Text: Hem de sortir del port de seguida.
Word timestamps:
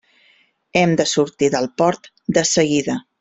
Hem 0.79 0.95
de 1.01 1.05
sortir 1.11 1.51
del 1.57 1.69
port 1.83 2.09
de 2.39 2.45
seguida. 2.57 2.97